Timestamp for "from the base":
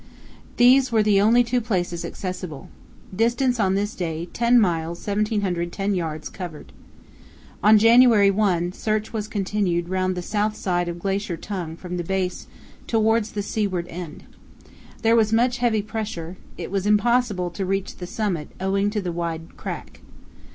11.77-12.47